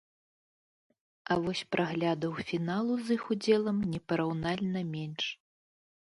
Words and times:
А 1.33 1.35
вось 1.41 1.59
праглядаў 1.73 2.31
фіналу 2.51 2.93
з 3.09 3.17
іх 3.19 3.23
удзелам 3.35 3.77
непараўнальна 3.91 4.79
менш. 4.95 5.25